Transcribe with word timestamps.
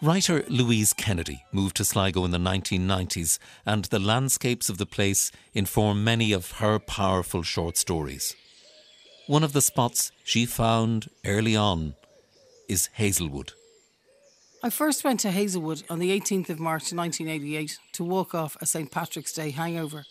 Writer 0.00 0.44
Louise 0.48 0.92
Kennedy 0.92 1.44
moved 1.50 1.76
to 1.76 1.84
Sligo 1.84 2.24
in 2.24 2.30
the 2.30 2.38
1990s, 2.38 3.40
and 3.66 3.86
the 3.86 3.98
landscapes 3.98 4.68
of 4.68 4.78
the 4.78 4.86
place 4.86 5.32
inform 5.54 6.04
many 6.04 6.30
of 6.30 6.52
her 6.52 6.78
powerful 6.78 7.42
short 7.42 7.76
stories. 7.76 8.36
One 9.26 9.42
of 9.42 9.52
the 9.52 9.60
spots 9.60 10.12
she 10.22 10.46
found 10.46 11.10
early 11.26 11.56
on 11.56 11.94
is 12.68 12.90
Hazelwood. 12.94 13.52
I 14.62 14.70
first 14.70 15.02
went 15.02 15.18
to 15.20 15.32
Hazelwood 15.32 15.82
on 15.90 15.98
the 15.98 16.18
18th 16.18 16.48
of 16.48 16.60
March 16.60 16.92
1988 16.92 17.78
to 17.94 18.04
walk 18.04 18.36
off 18.36 18.56
a 18.60 18.66
St 18.66 18.92
Patrick's 18.92 19.32
Day 19.32 19.50
hangover. 19.50 20.04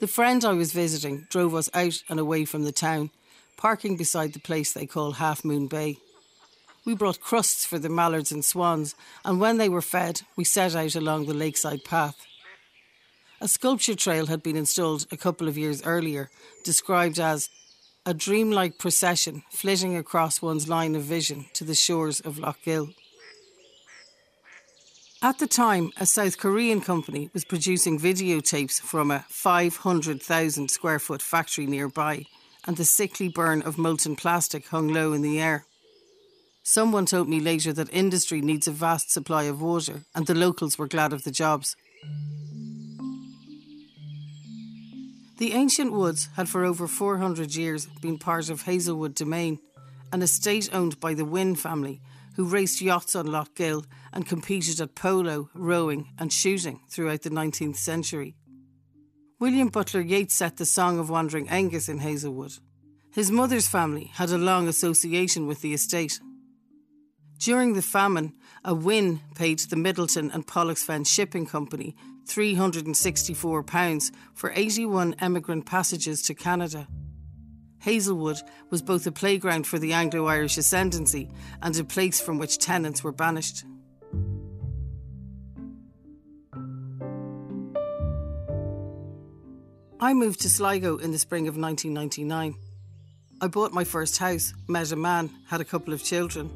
The 0.00 0.06
friend 0.06 0.44
I 0.44 0.52
was 0.52 0.72
visiting 0.72 1.26
drove 1.30 1.54
us 1.54 1.70
out 1.72 2.02
and 2.10 2.20
away 2.20 2.44
from 2.44 2.64
the 2.64 2.72
town, 2.72 3.10
parking 3.56 3.96
beside 3.96 4.34
the 4.34 4.38
place 4.38 4.74
they 4.74 4.86
call 4.86 5.12
Half 5.12 5.46
Moon 5.46 5.66
Bay. 5.66 5.96
We 6.88 6.94
brought 6.94 7.20
crusts 7.20 7.66
for 7.66 7.78
the 7.78 7.90
mallards 7.90 8.32
and 8.32 8.42
swans, 8.42 8.94
and 9.22 9.38
when 9.38 9.58
they 9.58 9.68
were 9.68 9.82
fed, 9.82 10.22
we 10.36 10.44
set 10.44 10.74
out 10.74 10.94
along 10.94 11.26
the 11.26 11.34
lakeside 11.34 11.84
path. 11.84 12.16
A 13.42 13.46
sculpture 13.46 13.94
trail 13.94 14.28
had 14.28 14.42
been 14.42 14.56
installed 14.56 15.06
a 15.12 15.18
couple 15.18 15.48
of 15.48 15.58
years 15.58 15.82
earlier, 15.82 16.30
described 16.64 17.18
as 17.18 17.50
a 18.06 18.14
dreamlike 18.14 18.78
procession 18.78 19.42
flitting 19.50 19.98
across 19.98 20.40
one's 20.40 20.66
line 20.66 20.94
of 20.94 21.02
vision 21.02 21.44
to 21.52 21.62
the 21.62 21.74
shores 21.74 22.20
of 22.20 22.38
Lough 22.38 22.56
Gill. 22.64 22.88
At 25.20 25.40
the 25.40 25.46
time, 25.46 25.92
a 25.98 26.06
South 26.06 26.38
Korean 26.38 26.80
company 26.80 27.28
was 27.34 27.44
producing 27.44 28.00
videotapes 28.00 28.80
from 28.80 29.10
a 29.10 29.26
500,000 29.28 30.70
square 30.70 30.98
foot 30.98 31.20
factory 31.20 31.66
nearby, 31.66 32.24
and 32.66 32.78
the 32.78 32.86
sickly 32.86 33.28
burn 33.28 33.60
of 33.60 33.76
molten 33.76 34.16
plastic 34.16 34.68
hung 34.68 34.88
low 34.88 35.12
in 35.12 35.20
the 35.20 35.38
air. 35.38 35.66
Someone 36.68 37.06
told 37.06 37.30
me 37.30 37.40
later 37.40 37.72
that 37.72 37.88
industry 37.94 38.42
needs 38.42 38.68
a 38.68 38.72
vast 38.72 39.10
supply 39.10 39.44
of 39.44 39.62
water, 39.62 40.02
and 40.14 40.26
the 40.26 40.34
locals 40.34 40.76
were 40.76 40.86
glad 40.86 41.14
of 41.14 41.24
the 41.24 41.30
jobs. 41.30 41.74
The 45.38 45.54
ancient 45.54 45.94
woods 45.94 46.28
had 46.36 46.46
for 46.46 46.66
over 46.66 46.86
400 46.86 47.54
years 47.54 47.86
been 48.02 48.18
part 48.18 48.50
of 48.50 48.62
Hazelwood 48.62 49.14
Domain, 49.14 49.60
an 50.12 50.20
estate 50.20 50.68
owned 50.70 51.00
by 51.00 51.14
the 51.14 51.24
Wynne 51.24 51.56
family, 51.56 52.02
who 52.36 52.44
raced 52.44 52.82
yachts 52.82 53.16
on 53.16 53.28
Lough 53.28 53.46
Gill 53.54 53.86
and 54.12 54.28
competed 54.28 54.78
at 54.78 54.94
polo, 54.94 55.48
rowing, 55.54 56.10
and 56.18 56.30
shooting 56.30 56.80
throughout 56.90 57.22
the 57.22 57.30
19th 57.30 57.76
century. 57.76 58.36
William 59.40 59.68
Butler 59.68 60.02
Yeats 60.02 60.34
set 60.34 60.58
the 60.58 60.66
Song 60.66 60.98
of 60.98 61.08
Wandering 61.08 61.48
Angus 61.48 61.88
in 61.88 62.00
Hazelwood. 62.00 62.58
His 63.14 63.30
mother's 63.30 63.68
family 63.68 64.10
had 64.16 64.28
a 64.28 64.36
long 64.36 64.68
association 64.68 65.46
with 65.46 65.62
the 65.62 65.72
estate. 65.72 66.20
During 67.38 67.74
the 67.74 67.82
famine, 67.82 68.32
a 68.64 68.74
Wynne 68.74 69.20
paid 69.36 69.60
the 69.60 69.76
Middleton 69.76 70.32
and 70.32 70.44
Pollexfen 70.44 71.06
Shipping 71.06 71.46
Company 71.46 71.94
£364 72.26 74.10
for 74.34 74.52
81 74.54 75.14
emigrant 75.20 75.64
passages 75.64 76.20
to 76.22 76.34
Canada. 76.34 76.88
Hazelwood 77.78 78.38
was 78.70 78.82
both 78.82 79.06
a 79.06 79.12
playground 79.12 79.68
for 79.68 79.78
the 79.78 79.92
Anglo 79.92 80.26
Irish 80.26 80.58
ascendancy 80.58 81.30
and 81.62 81.78
a 81.78 81.84
place 81.84 82.20
from 82.20 82.38
which 82.38 82.58
tenants 82.58 83.04
were 83.04 83.12
banished. 83.12 83.64
I 90.00 90.12
moved 90.12 90.40
to 90.40 90.50
Sligo 90.50 90.96
in 90.96 91.12
the 91.12 91.18
spring 91.18 91.46
of 91.46 91.56
1999. 91.56 92.56
I 93.40 93.46
bought 93.46 93.72
my 93.72 93.84
first 93.84 94.18
house, 94.18 94.52
met 94.66 94.90
a 94.90 94.96
man, 94.96 95.30
had 95.46 95.60
a 95.60 95.64
couple 95.64 95.94
of 95.94 96.02
children. 96.02 96.50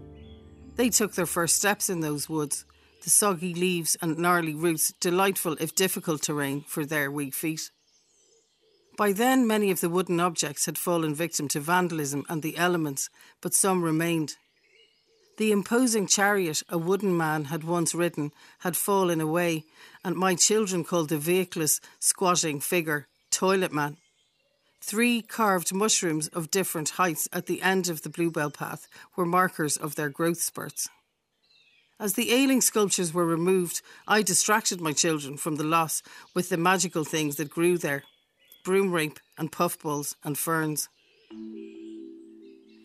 They 0.77 0.89
took 0.89 1.15
their 1.15 1.27
first 1.27 1.57
steps 1.57 1.91
in 1.91 2.01
those 2.01 2.29
woods, 2.29 2.65
the 3.03 3.11
soggy 3.11 3.53
leaves 3.53 3.97
and 4.01 4.17
gnarly 4.17 4.55
roots, 4.55 4.93
delightful 5.01 5.57
if 5.61 5.75
difficult 5.75 6.23
terrain 6.23 6.65
for 6.69 6.87
their 6.87 7.11
weak 7.11 7.35
feet. 7.35 7.71
By 8.97 9.13
then, 9.13 9.47
many 9.47 9.71
of 9.73 9.81
the 9.81 9.89
wooden 9.89 10.21
objects 10.21 10.67
had 10.67 10.79
fallen 10.79 11.15
victim 11.15 11.49
to 11.49 11.61
vandalism 11.61 12.25
and 12.29 12.43
the 12.43 12.57
elements, 12.57 13.11
but 13.41 13.55
some 13.55 13.83
remained. 13.83 14.37
The 15.39 15.51
imposing 15.51 16.07
chariot 16.07 16.63
a 16.69 16.79
wooden 16.79 17.17
man 17.17 17.47
had 17.47 17.65
once 17.65 17.95
ridden 17.95 18.31
had 18.61 18.77
fallen 18.77 19.21
away, 19.21 19.65
and 20.05 20.15
my 20.15 20.37
children 20.37 20.85
called 20.85 21.09
the 21.09 21.19
vehicless, 21.19 21.81
squatting 21.99 22.61
figure 22.61 23.09
Toilet 23.31 23.73
Man. 23.73 23.97
Three 24.85 25.23
carved 25.23 25.73
mushrooms 25.73 26.27
of 26.29 26.51
different 26.51 26.91
heights 26.91 27.29
at 27.33 27.47
the 27.47 27.63
end 27.63 27.89
of 27.89 28.03
the 28.03 28.11
bluebell 28.11 28.51
path 28.51 28.89
were 29.17 29.25
markers 29.25 29.77
of 29.77 29.95
their 29.95 30.11
growth 30.11 30.43
spurts. 30.43 30.89
As 32.01 32.15
the 32.15 32.33
ailing 32.33 32.61
sculptures 32.61 33.15
were 33.15 33.25
removed, 33.25 33.81
I 34.09 34.23
distracted 34.23 34.81
my 34.81 34.93
children 34.93 35.37
from 35.37 35.55
the 35.55 35.65
loss 35.65 36.03
with 36.35 36.49
the 36.49 36.57
magical 36.57 37.05
things 37.05 37.37
that 37.37 37.49
grew 37.49 37.79
there 37.79 38.03
broom 38.65 38.93
rape 38.93 39.19
and 39.39 39.51
puffballs 39.51 40.17
and 40.25 40.37
ferns. 40.37 40.89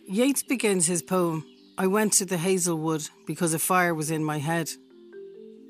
Yeats 0.08 0.42
begins 0.42 0.86
his 0.86 1.02
poem 1.02 1.44
I 1.76 1.86
went 1.86 2.12
to 2.14 2.24
the 2.24 2.38
hazelwood 2.38 3.08
because 3.26 3.54
a 3.54 3.58
fire 3.58 3.94
was 3.94 4.10
in 4.10 4.24
my 4.24 4.38
head. 4.38 4.70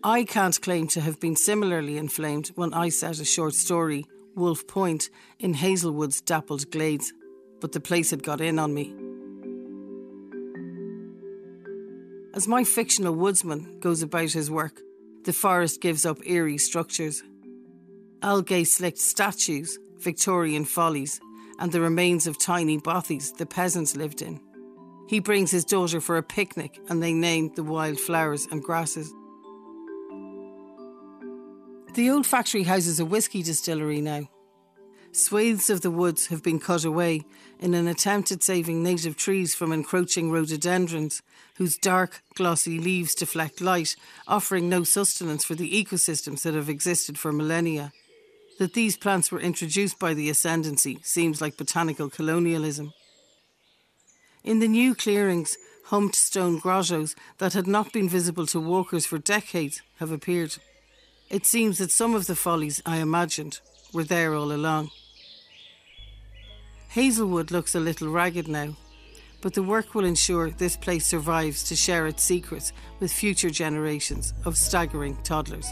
I 0.03 0.25
can't 0.25 0.60
claim 0.60 0.89
to 0.89 1.00
have 1.00 1.21
been 1.21 1.37
similarly 1.37 1.99
inflamed 1.99 2.49
when 2.55 2.72
I 2.72 2.89
set 2.89 3.19
a 3.19 3.25
short 3.25 3.55
story, 3.55 4.06
Wolf 4.38 4.66
Point, 4.66 5.10
in 5.38 5.54
Hazelwood's 5.54 6.21
dappled 6.21 6.71
glades, 6.71 7.12
but 7.60 7.72
the 7.72 7.81
place 7.81 8.10
had 8.10 8.22
got 8.22 8.41
in 8.41 8.59
on 8.59 8.72
me. 8.72 8.94
As 12.34 12.47
my 12.47 12.62
fictional 12.65 13.15
woodsman 13.15 13.81
goes 13.81 14.03
about 14.03 14.31
his 14.31 14.50
work, 14.50 14.81
the 15.25 15.32
forest 15.32 15.81
gives 15.81 16.06
up 16.06 16.19
eerie 16.25 16.56
structures. 16.56 17.22
Algae 18.22 18.65
slicked 18.65 18.98
statues, 18.98 19.78
Victorian 19.98 20.65
follies, 20.65 21.21
and 21.59 21.72
the 21.72 21.81
remains 21.81 22.27
of 22.27 22.38
tiny 22.38 22.78
bothies 22.78 23.37
the 23.37 23.47
peasants 23.47 23.97
lived 23.97 24.22
in. 24.22 24.41
He 25.09 25.21
brings 25.21 25.50
his 25.50 25.65
daughter 25.65 26.00
for 26.00 26.16
a 26.16 26.22
picnic 26.22 26.78
and 26.88 27.03
they 27.03 27.12
name 27.12 27.50
the 27.54 27.65
wild 27.65 27.98
flowers 27.98 28.47
and 28.50 28.62
grasses. 28.62 29.12
The 31.94 32.10
old 32.10 32.26
factory 32.26 32.65
houses 32.65 33.00
a 33.00 33.04
whisky 33.04 33.43
distillery 33.43 34.00
now. 34.00 34.28
Swathes 35.10 35.71
of 35.71 35.81
the 35.81 35.91
woods 35.91 36.26
have 36.26 36.43
been 36.43 36.60
cut 36.60 36.84
away 36.84 37.22
in 37.59 37.75
an 37.75 37.88
attempt 37.88 38.31
at 38.31 38.43
saving 38.43 38.82
native 38.82 39.16
trees 39.16 39.54
from 39.54 39.72
encroaching 39.72 40.31
rhododendrons, 40.31 41.22
whose 41.56 41.78
dark, 41.78 42.22
glossy 42.34 42.78
leaves 42.78 43.15
deflect 43.15 43.60
light, 43.60 43.97
offering 44.28 44.69
no 44.69 44.84
sustenance 44.84 45.44
for 45.44 45.54
the 45.54 45.72
ecosystems 45.72 46.43
that 46.43 46.54
have 46.54 46.69
existed 46.69 47.19
for 47.19 47.32
millennia. 47.32 47.93
That 48.59 48.75
these 48.75 48.97
plants 48.97 49.32
were 49.32 49.41
introduced 49.41 49.98
by 49.98 50.15
the 50.15 50.28
ascendancy 50.28 50.98
seems 51.03 51.41
like 51.41 51.56
botanical 51.56 52.10
colonialism. 52.10 52.93
In 54.44 54.60
the 54.60 54.69
new 54.69 54.94
clearings, 54.94 55.56
humped 55.87 56.16
stone 56.16 56.59
grottos 56.59 57.16
that 57.38 57.54
had 57.54 57.66
not 57.66 57.93
been 57.93 58.09
visible 58.09 58.47
to 58.47 58.60
walkers 58.60 59.06
for 59.06 59.19
decades 59.19 59.81
have 59.98 60.12
appeared. 60.12 60.56
It 61.31 61.44
seems 61.44 61.77
that 61.78 61.91
some 61.91 62.15
of 62.15 62.27
the 62.27 62.34
follies 62.34 62.83
I 62.87 62.99
imagined 62.99 63.61
were 63.93 64.05
there 64.05 64.34
all 64.34 64.50
along. 64.50 64.91
Hazelwood 66.89 67.50
looks 67.50 67.75
a 67.75 67.81
little 67.81 68.09
ragged 68.09 68.49
now, 68.49 68.75
but 69.43 69.53
the 69.53 69.62
work 69.62 69.94
will 69.94 70.06
ensure 70.06 70.50
this 70.50 70.75
place 70.77 71.06
survives 71.06 71.62
to 71.65 71.77
share 71.77 72.06
its 72.06 72.25
secrets 72.25 72.72
with 72.99 73.12
future 73.12 73.50
generations 73.50 74.33
of 74.47 74.56
staggering 74.56 75.19
toddlers. 75.22 75.71